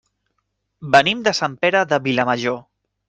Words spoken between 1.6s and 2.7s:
Pere de Vilamajor.